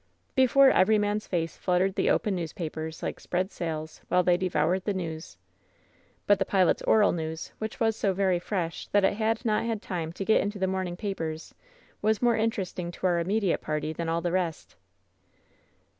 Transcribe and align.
''Before 0.35 0.71
every 0.71 0.97
man's 0.97 1.27
face 1.27 1.55
fluttered 1.57 1.93
the 1.93 2.09
open 2.09 2.35
newspa 2.35 2.71
pers 2.71 3.03
like 3.03 3.19
spread 3.19 3.51
sails, 3.51 4.01
while 4.07 4.23
they 4.23 4.35
devoured 4.35 4.83
the 4.85 4.95
news! 4.95 5.37
WHEN 6.25 6.25
SHADOWS 6.25 6.25
DHS 6.25 6.25
61 6.25 6.25
But 6.25 6.39
the 6.39 6.45
pilot's 6.45 6.81
oral 6.81 7.11
news, 7.11 7.51
which 7.59 7.79
was 7.79 7.95
so 7.95 8.11
very 8.11 8.39
fresh 8.39 8.87
that 8.87 9.03
it 9.03 9.13
had 9.13 9.45
not 9.45 9.63
had 9.65 9.79
time 9.83 10.11
to 10.13 10.25
get 10.25 10.41
into 10.41 10.57
the 10.57 10.65
morning 10.65 10.97
papers^ 10.97 11.53
waa 12.01 12.13
more 12.19 12.35
interesting 12.35 12.89
to 12.93 13.05
our 13.05 13.19
immediate 13.19 13.61
party 13.61 13.93
than 13.93 14.09
all 14.09 14.21
the 14.21 14.31
rest. 14.31 14.75